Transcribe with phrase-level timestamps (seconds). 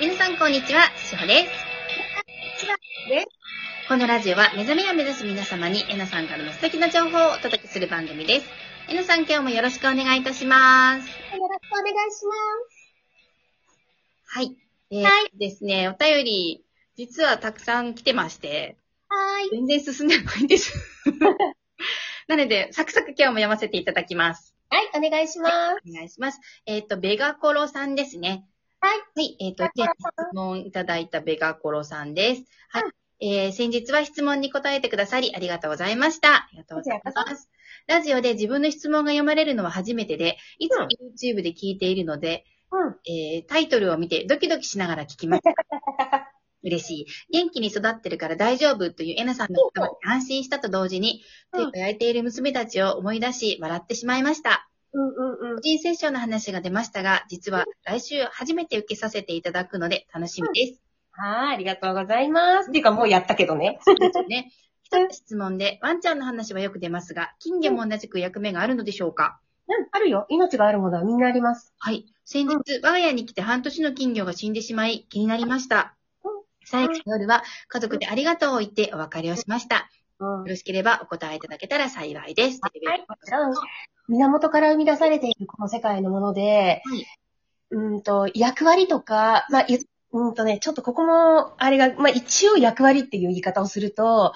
[0.00, 1.50] 皆さんこんにちは、しほです。
[3.86, 8.46] このラジオは目覚めを目指す皆様にえなさんからの素敵な情報をお届けする番組です。
[8.88, 11.06] えなさん今日もよろしくお願いいたします。
[11.06, 12.24] よろしくお願いし
[14.26, 14.56] はい。
[14.90, 16.64] えーはですね、お便り、
[16.96, 18.76] 実はたくさん来てまして、
[19.08, 19.20] ます。
[19.20, 19.50] はーい。
[19.50, 20.72] 全然進んでないんです。
[22.26, 24.56] なので、サクサク今日も読ませていただきます。
[24.70, 25.54] はい、お願いします。
[25.88, 26.40] お願いします。
[26.66, 28.44] えっ、と、ベガコロさんですね。
[28.84, 28.98] はい。
[29.14, 29.36] はい。
[29.40, 30.70] えっ、と、以前質問い。
[30.70, 31.08] ただい。
[31.08, 32.44] たベガコロさんです。
[32.68, 32.82] はい。
[33.20, 35.96] えー、先日は質問に答えてくださりありがとうござい。
[35.96, 36.34] ました。
[36.34, 37.00] ありがとうござい。
[37.02, 37.48] ます。
[37.86, 40.68] ラジオで自分の質問が読まれるのは初めてで、い。
[40.68, 41.78] つも YouTube で聞い。
[41.78, 41.94] てい。
[41.94, 42.96] るので、うん。
[43.10, 45.54] えー、タイトルを見てドキドキしながら聞きました。
[46.62, 47.06] 嬉しい。
[47.32, 49.12] 元気に育ってるから大丈夫とい。
[49.12, 51.22] うエナさんの言葉に安心したと同時に、
[51.52, 51.98] 手を焼い。
[51.98, 52.12] てい。
[52.12, 53.20] る娘たちを思い。
[53.20, 54.22] 出し、笑ってしまい。
[54.22, 54.68] ました。
[54.94, 55.60] うんうんうん個。
[55.60, 60.80] 人セッションの話が出ましたが、実は来週初めて受けさせていただくので楽しみです。
[61.12, 62.70] はい、ありがとうございます。
[62.70, 63.78] っていうか、もうやったけどね。
[63.82, 64.50] そうですよね。
[64.82, 69.40] 一つ質問で、ワンちゃんの話はよく出ますが、金魚も同じく役目があるのでしょうか？
[69.66, 70.26] うん、あるよ。
[70.28, 71.72] 命があるものはみんなあります。
[71.78, 72.04] はい。
[72.24, 76.30] 先日、我が家に来て半年の金魚が死んでしまい、気になりましたうん。
[76.64, 79.88] 最後の夜は、家族でありがとうを言ってお別れをしました。
[80.20, 80.28] うん。
[80.40, 82.60] よろしければお答えいただけたら幸いです。
[82.62, 83.04] はい。
[84.08, 87.06] 源から生み出されているこの世界のもので、はい
[87.70, 89.80] うんと、役割とか、まあ、ゆ
[90.12, 94.32] うんとね、ちょっとここも、あれが、まあ、一応役割っていう言い方をすると、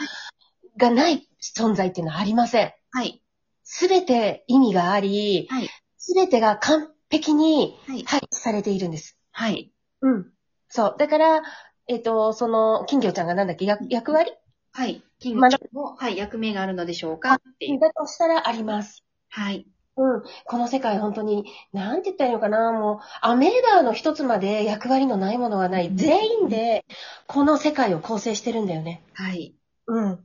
[0.76, 2.72] がない存在っていうのはありません。
[2.90, 3.22] はい。
[3.62, 5.68] すべて意味があり、はい。
[5.96, 8.02] すべてが完璧にはい。
[8.04, 9.16] 配置されているんです。
[9.30, 9.72] はい。
[10.00, 10.26] うん。
[10.68, 10.96] そう。
[10.98, 11.42] だから、
[11.86, 14.32] えっ、と、その、金魚ちゃんがなんだっけ、役役割？
[14.78, 15.02] はい。
[15.18, 17.34] 金魚も、はい、役目があるのでしょうか？
[17.34, 17.80] っていう。
[17.80, 19.02] だとしたらあります。
[19.28, 19.66] はい。
[19.96, 20.22] うん。
[20.44, 25.90] この世界本当に、なんて言ったらいいのかな、もう、アメーバーの一つまで役割のないものはない。
[25.96, 26.84] 全員で、
[27.26, 29.02] この世界を構成してるんだよね。
[29.14, 29.56] はい。
[29.88, 30.24] うん。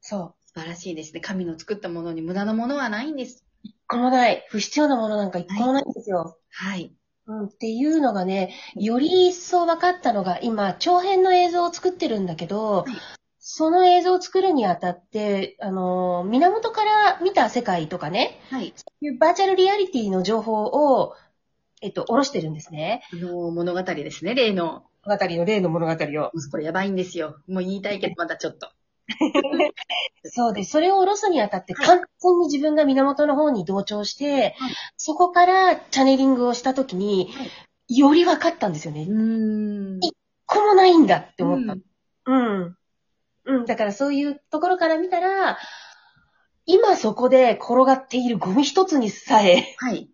[0.00, 0.34] そう。
[0.52, 1.20] 素晴らしいですね。
[1.20, 3.44] 神の作ったものに無駄なものはないんです。
[3.62, 4.44] 一個もない。
[4.48, 6.36] 不必要なものなんか一個もないんですよ。
[6.50, 6.92] はい。
[7.28, 12.92] うん、っていうのがね、より一層分かったのが、今、長編の映像を作ってるんだけど、はい
[13.48, 18.74] その映像を作るにあたって、あの、源から見た世界とかね、はい。
[19.00, 21.14] いうバーチャルリアリティの情報を、
[21.80, 23.02] えっと、下ろしてるんですね。
[23.12, 24.82] あの、物語ですね、例の。
[25.04, 26.32] 物語の例の物語を。
[26.50, 27.36] これやばいんですよ。
[27.46, 28.68] もう言いたいけど、まだちょっと。
[30.24, 30.72] そうです。
[30.72, 37.50] それを下ろすにあたって、はい完全に自分が源の方に同調して、はいそこからチャネリングをしたときに、はい
[37.88, 39.02] より分かったんですよね。
[39.02, 40.00] うーん。
[40.46, 41.74] こもないんだって思った。
[41.74, 41.82] うん
[42.26, 42.76] うん。
[43.46, 43.64] うん。
[43.64, 45.58] だからそういうところから見たら、
[46.66, 50.10] 今そこで転がっているゴミ一つにさえはい。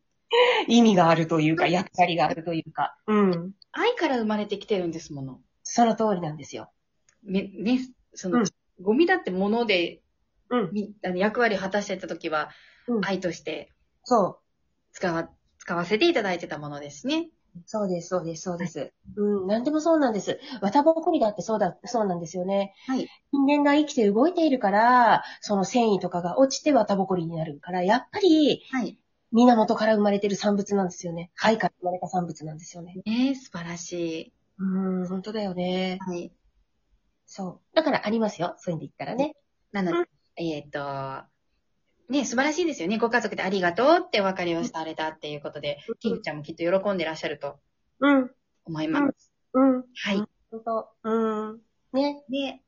[0.68, 2.96] 意味があるというか、役割があるというか。
[3.06, 3.52] うん。
[3.72, 5.40] 愛から生まれてきてるんですもの。
[5.62, 6.70] その通りなんですよ。
[7.24, 7.80] ね、ね、
[8.14, 8.44] その、うん
[8.80, 10.00] ゴミだって物で、
[10.48, 10.70] うん。
[10.72, 12.50] みあの役割を果たしてた時は、
[12.88, 13.70] うん愛として
[14.02, 14.40] そ
[14.92, 17.28] 使わ、使わせていただいてたものですね。
[17.56, 17.62] う。
[17.66, 18.92] そうです、そうです、そうです。
[19.16, 19.46] うん。
[19.46, 20.40] なんでもそうなんです。
[20.60, 22.74] 綿ぼこりだってそうだ、そうなんですよね。
[22.86, 23.08] はい。
[23.32, 28.98] 人間が生きて動いているから、その繊維とかが落ちて綿ぼこりになるから、やっぱり、はい。
[29.32, 31.30] 源から生まれてる産物なんですよね。
[31.40, 33.00] 愛から生まれた産物なんですよね。
[33.06, 34.32] ね素晴らしい。
[34.58, 35.98] うん、本当だよね。
[36.00, 36.32] はい。
[37.26, 37.60] そう。
[37.74, 38.54] だからありますよ。
[38.58, 39.34] そういうんで言ったらね。
[39.72, 40.78] なので、うんえっ、と、
[42.12, 42.98] ね、素晴らしいですよね。
[42.98, 47.58] ご家族でありがとうってお別れをされたっていうことで、うんキンちゃんもきっと喜んでらっしゃると
[48.00, 48.30] うん。
[48.66, 49.32] 思います。
[49.54, 49.84] うん。
[49.94, 50.22] はい。
[50.50, 50.88] 本当。
[51.04, 51.60] うん。
[51.94, 52.22] ね。
[52.28, 52.60] で、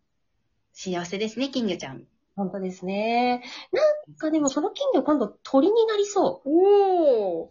[0.72, 2.06] 幸せですね、金魚ちゃん。
[2.36, 3.42] 本当ですね。
[3.70, 7.48] なんかでもその金魚今度鳥になりそおー。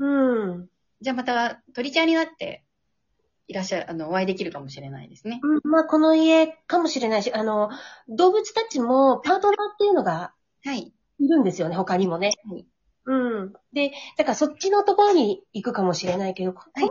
[0.00, 0.04] う。
[0.04, 0.68] うん。
[1.00, 2.64] じゃあまた鳥ちゃんになって、
[3.46, 5.38] いらっしゃる、あの、お会いできるかもしれないですね。
[5.40, 7.70] うん、まあ、この家かもしれないし、あの、
[8.08, 10.32] 動物たちもパートナーっていうのが
[10.66, 10.92] はい。
[11.18, 12.32] いるんですよね、他にもね。
[12.48, 12.66] はい
[13.06, 13.52] うん。
[13.72, 16.90] で、だからそっちのところに行くかもしれないけど、こはい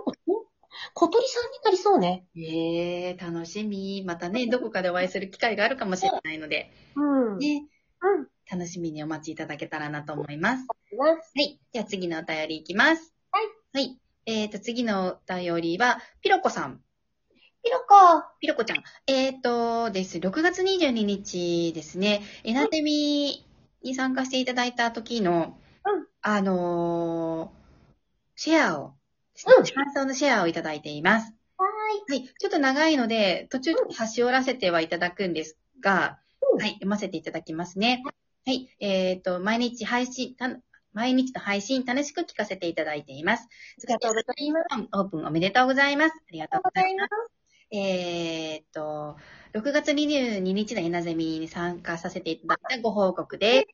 [0.93, 2.25] 小鳥さんになりそうね。
[2.35, 4.03] ええー、楽しみ。
[4.05, 7.37] またね、どこかでお会いする機会があるかもしれないので、うん。
[7.37, 7.65] ね、
[8.01, 8.27] うん。
[8.49, 10.67] 楽しみにお待ちいただけたらなと思います。
[10.97, 11.59] はい。
[11.71, 13.13] では次のお便りいきます。
[13.31, 13.45] はい。
[13.73, 13.99] はい。
[14.25, 16.81] えっ、と、次のお便りは、ピロコさん。
[17.63, 18.23] ピロコ。
[18.39, 18.83] ピロコちゃん。
[19.07, 20.17] えっ、とです。
[20.17, 23.44] 6月22日ですね、エナテミ
[23.85, 27.65] に参加していただいた時の、うんあのー
[28.37, 28.95] シェアを、
[29.73, 31.33] 感想のシェアをいただいています。
[31.57, 32.23] ははい。
[32.37, 36.19] ちょっと長いので、途中で端折らせてはいただくんですが、
[36.53, 36.71] うんはい。
[36.71, 38.03] 読ませていただきますね。
[38.45, 38.69] はい。
[38.79, 40.49] えっ、と、毎日配信、た
[40.91, 43.47] 毎日の配信楽しく聞かせていただいています。
[43.83, 44.65] ありがとうございます。
[44.93, 46.15] オープンおめでとうございます。
[46.15, 47.09] ありがとうございます。
[47.71, 49.17] えーっと、
[49.55, 53.67] 6月22日のエナゼミに参加させていただいたご報告です。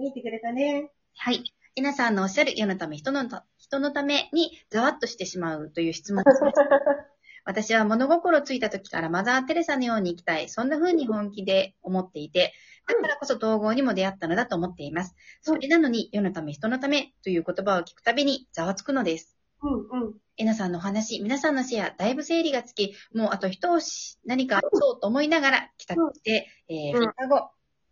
[0.00, 0.90] 見てくれたね。
[1.14, 1.44] はい。
[1.74, 6.40] えなさんのおっしゃる世のため人のた人のためにざわっとしてしまうという質問です。
[7.44, 10.48] 私は物心ついた時からマザー・テレサのように生きたい。
[10.48, 12.54] そんな風に本気で思っていて、
[12.88, 15.14] だからこそ統合にも出会ったのだと思っています。
[15.42, 19.35] それなのに、世のため人のためという言葉を聞くたびにざわつくのです。
[19.62, 20.14] うんうん。
[20.36, 27.50] えなさんのお話、皆さんのシェア、だいぶ整理がつき、もうあと一押し、何かそうと思いながら帰宅して、えー、うん2日後、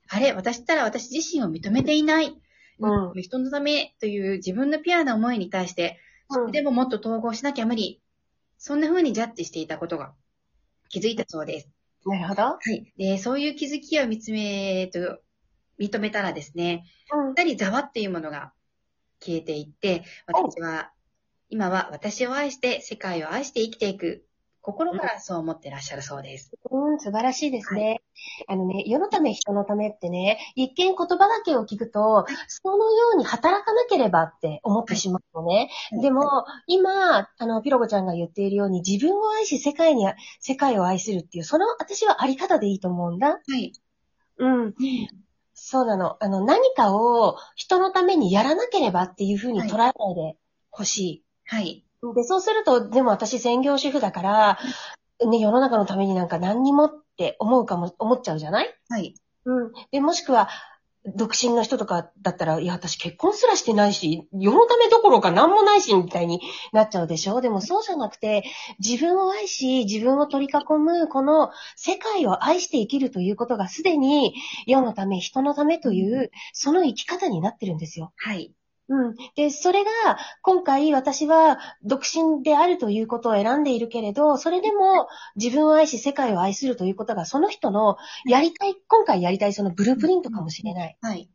[0.08, 2.26] あれ、私ったら私自身を認めていない。
[2.81, 8.02] うん人のためという自分のピュアな思いに対して、それでももっと統合しなきゃ無理。
[8.58, 10.14] そんな風にジャッジしていたことが
[10.88, 11.69] 気づいたそうです。
[12.06, 12.43] なるほど。
[12.43, 12.93] はい。
[12.96, 15.20] で、そういう気づきを見つめ、と、
[15.78, 18.52] 認めたらですね、うんやりざわっていうものが
[19.20, 20.93] 消えていって、私は、
[21.54, 24.24] 今は私を愛して世界を愛して生きていく、
[24.60, 26.50] 心からそう思ってらっしゃるそうです。
[26.68, 28.02] うん、素晴らしいですね。
[28.48, 35.70] あのね、世のため人のためってね、一見言葉だけを聞くと、そのように働かなければって思ってしまうのね。
[36.02, 40.08] でも、今、あの、ピロコちゃんが言っているように、自分を愛し、世界に、
[40.40, 43.28] 世界を愛するっていう、その、私はあり方でいいと思うんだ。
[43.28, 43.72] はい。
[44.38, 44.74] うん。
[45.52, 46.16] そうなの。
[46.18, 50.36] あの、何かを人のためにやらなければっていうふうに捉えないで
[50.70, 51.10] ほしい。
[51.10, 51.23] はい。
[52.14, 54.58] で、そうすると、でも私専業主婦だから、
[55.26, 58.75] ね、世の中のためになんか何にもって思うかも、思っちゃうじゃない？
[58.88, 59.14] はい。
[59.46, 59.73] うん。
[59.91, 60.49] で、もしくは、
[61.06, 66.41] 独身の人とかだったら、いや、私結婚すらしてないし、世のためどころか何もないし、みたいに
[66.73, 67.43] なっちゃうでしょ？
[67.43, 68.43] でもそうじゃなくて、
[68.79, 74.35] 自分を愛し、自分を取り囲む、この世界を愛して生きるということがすでに
[74.67, 78.14] 世のため、人のためという、その生き方になってるんですよ。
[78.17, 78.55] はい。
[78.88, 79.14] うん。
[79.34, 79.90] で、それが、
[80.42, 87.96] 今回私は独身であるということを選んでいるけれど、それでも自分を愛し世界を愛するということが、その人の
[88.26, 90.98] やりたい、今回やりたいそのブループリントかもしれない。
[91.00, 91.31] はい。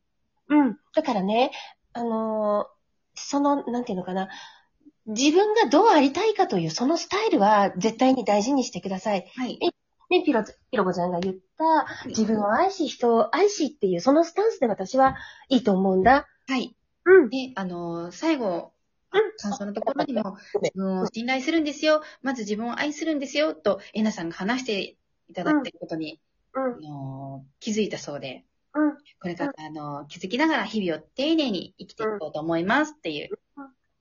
[0.49, 0.77] うん。
[0.93, 1.51] だからね、
[1.93, 2.79] あのー
[3.21, 4.29] その、なんていうのかな。
[5.05, 9.25] 自分がどうありたいかという、そのスタイルは絶対に大事にしてください。
[9.35, 9.59] はい。
[10.09, 15.15] ね、ピロ、ピロコちゃんが言った、自分を愛し、人を愛しっていう、そのスタンスで私は
[15.49, 16.27] いいと思うんだ。
[16.47, 16.75] はい。
[17.09, 17.29] うん。
[17.29, 18.71] で、あのー最後、
[19.11, 22.03] うん感想のところにも、自分を信頼するんですよ。
[22.21, 23.55] まず自分を愛するんですよ。
[23.55, 24.97] と、えなさんが話して
[25.29, 26.19] いただいていることに、
[26.53, 26.63] うん。
[26.63, 28.45] あのー気づいたそうで、
[28.75, 28.97] うん。
[29.19, 33.29] これから、あのー気づきながら日々を丁寧に生きていこうと思いますっていう、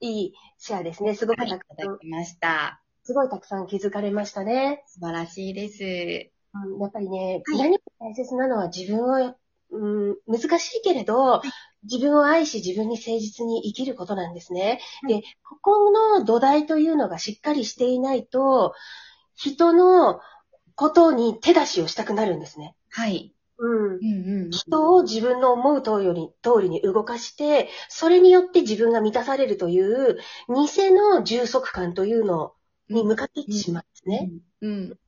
[0.01, 1.15] いいシェアですね。
[1.15, 2.83] すごくたくさん、ただきました。
[3.03, 4.85] すごいたくさん気づかれましたね。
[4.87, 6.31] 素晴らしいです。
[6.55, 9.35] うん、やっぱりね、はい何が大切なのは自分を、
[9.71, 11.41] うん、難しいけれど、
[11.85, 14.81] 自分を愛し自分に誠実に生きることなんですね。
[15.03, 18.75] はいで、ここの土台というのがしっかりしていないと、
[19.35, 20.21] 人の
[20.75, 22.75] ことに手出しをしたくなるんですね。
[22.91, 23.35] はい。
[23.59, 23.95] うん。
[23.97, 24.51] うんうん。
[24.51, 32.53] 人を自分の思う通りに通りに動かして、それによって自分が満たされるという、偽の充足感というの
[32.89, 34.31] に向かっていってしまうんですね。
[34.63, 34.99] うん。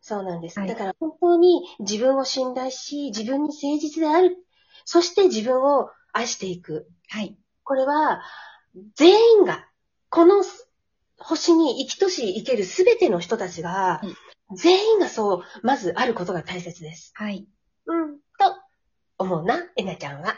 [0.00, 0.60] そうなんです。
[0.60, 4.36] はいだから本当に自分を信頼し、自分に誠実である。
[4.84, 6.88] そして自分を愛していく。
[7.08, 7.36] はい。
[7.62, 8.22] これは、
[8.94, 9.68] 全員が、
[10.10, 10.44] この
[11.18, 14.02] 星に生きとし生けるすべての人たちが、
[14.54, 17.12] 全員がそう、まずあることが大切です。
[17.14, 17.46] はい。
[17.86, 18.16] うん。
[18.16, 18.22] と、
[19.18, 20.34] 思うな、えなちゃんは。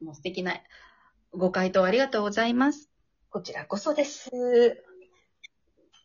[0.00, 0.54] もう素敵な
[1.32, 2.90] ご回答ありがとうございます。
[3.30, 4.30] こちらこそです。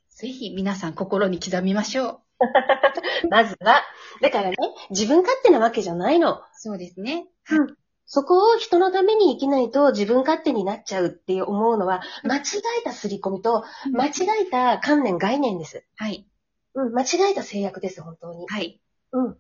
[0.09, 2.28] ぜひ皆さん心に刻みましょう。
[3.29, 3.81] まずは、
[4.21, 4.55] だからね、
[4.89, 6.41] 自分勝手なわけじゃないの。
[6.53, 7.27] そうですね。
[7.51, 7.77] うん。
[8.05, 12.41] そこを人のために生きないと自分勝手になっちゃうって思うのは、間違
[12.79, 15.85] えた刷り込みと、間違えた観念概念です。
[15.95, 16.27] はい。
[16.73, 18.47] うん、間違えた制約です、本当に。
[18.47, 18.81] はい。
[19.11, 19.37] うん。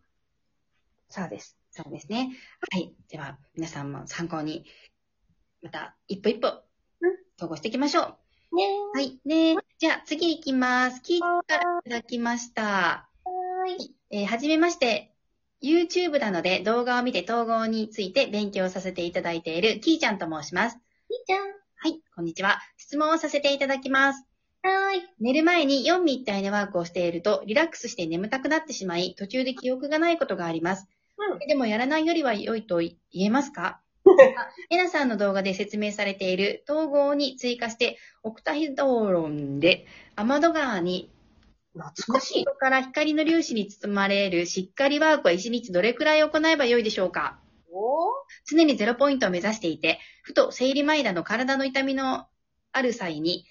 [1.09, 1.57] そうです。
[1.71, 2.37] そうですね。
[2.71, 2.93] はい。
[3.09, 4.65] では、皆さんも参考に、
[5.61, 6.47] また一歩一歩
[7.01, 8.17] うん、統合していきましょう。
[8.51, 8.63] ね
[8.93, 9.19] はい。
[9.25, 11.01] ねじゃあ次行きます。
[11.01, 13.09] キーからいただきました。
[13.23, 13.93] はい。
[14.11, 15.13] えーはじめまして。
[15.61, 20.77] YouTube なので動画を見て統合について勉強させていただいているキーちゃんと申します。
[21.09, 21.39] いいじゃん。
[21.75, 22.01] はい。
[22.15, 22.59] こんにちは。
[22.77, 24.25] 質問をさせていただきます。
[24.63, 25.01] はーい。
[25.19, 30.87] 寝る前に4みたいなワークをしているとリラックスして眠たくなってしまい、途中で記憶がないことがあります。
[31.17, 33.81] うんでもやらないよりは良いと言えますか？
[34.37, 39.85] あエナさんの動画で説明されている統合に追加して、オクタヒドロンで
[40.15, 41.11] 天戸川に
[41.73, 42.43] 懐かしい。
[42.45, 47.39] 外から光の粒子に包まれるしっかりワークは1日どれくらい行えば良いでしょうか
[48.45, 52.27] 常にゼロポイントを目指していて、ふと生理前だの体の痛みの
[52.71, 53.45] ある際に、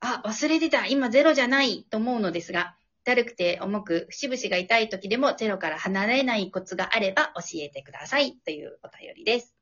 [0.00, 2.74] あ、忘れてた今ゼロじゃないと思うのですが、
[3.04, 9.59] だるくて重く、節々が痛い時でもゼロから離れないコツがあれば教えてくださいというお便りです。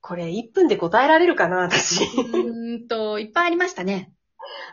[0.00, 2.04] これ1分で答えられるかな、私。
[2.04, 4.12] うーんと、いっぱいありましたね。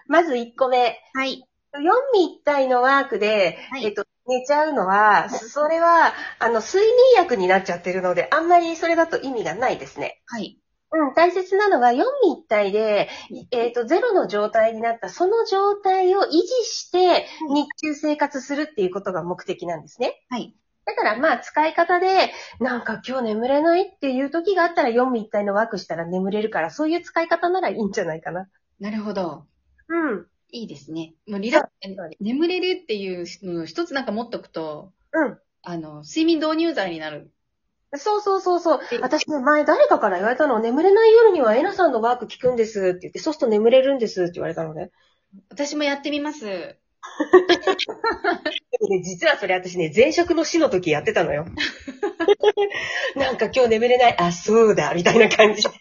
[0.08, 1.00] まず1個目。
[1.14, 1.44] はい。
[1.74, 10.22] 四味一体のワークで、はいえっと、寝ちゃうのは、それは、あの、睡眠薬になっちゃってるので、あんまりそれだと意味がないですね。
[10.26, 10.60] はい。
[10.90, 13.10] うん、大切なのが、四味一体で、
[13.52, 20.14] えっ、と、ゼロの状態になった、その状態を維持して、日中生活するっていうことが目的なんですね。
[20.30, 20.56] はい。
[20.88, 28.48] だから、まあ、使い方で、なんか今日眠れないっていう時があったら、四味一体のワークしたら眠れるから、そういう使い方ならいいんじゃないかな。
[28.80, 29.46] なるほど。
[29.90, 30.28] うん。
[30.50, 31.14] いいですね。
[31.28, 35.38] もうリラックそうス、眠れるっていうのを一つなんか持っとくと、うん。
[35.62, 37.34] あの、睡眠導入剤になる。
[37.96, 39.00] そうそうそうそうえ。
[39.00, 44.92] 私ね、前誰かから言われたの、眠れない夜にはエナさんのワーク聞くんですって言って、そうすると眠れるんですって言われたのね。
[45.50, 46.78] 私もやってみます。
[48.90, 51.46] で実はそれ私ね、前職の死の時やってたのよ。
[53.16, 55.70] なんか今日眠れない、あ、そうだ、みたいな感じで。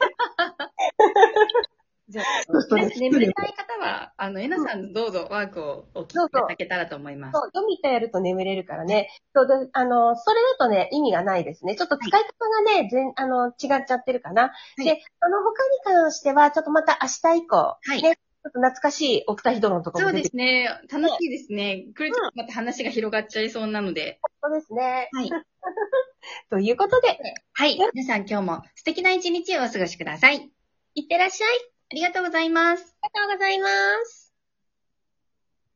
[2.08, 7.32] じゃそうそうあ、眠れない方は、あの、えなさんどうぞワークをお聞きいただけたらと思います。
[7.32, 9.08] そう、読みたやると眠れるからね。
[9.34, 11.74] そうで、あの、それだとね、意味がないですね。
[11.74, 14.52] ちょっと使い方がね、全、あの、違っちゃってるかな。
[14.78, 20.68] いで、その他に関しては、ちょっとまた明日以降、はいょっと懐かしいオクタヒドロンとかそうですね。
[20.90, 21.86] 楽しいですね。
[21.94, 24.20] 来るとまた話が広がっちゃいそうなので。
[24.42, 25.08] そうですね。
[25.12, 25.30] はい。
[26.50, 27.18] ということで、
[27.52, 27.78] はい。
[27.94, 30.50] 皆さん今日も素敵な一日をお過ごしください。
[30.94, 31.50] いってらっしゃい。
[31.92, 32.96] ありがとうございます。
[33.00, 33.68] ありがとうございま
[34.06, 34.25] す。